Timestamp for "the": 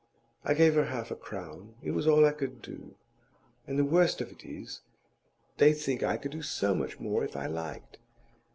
3.77-3.85